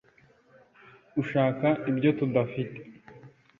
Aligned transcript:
ushaka 1.21 1.67
ibyo 1.89 2.09
tudafite, 2.19 2.79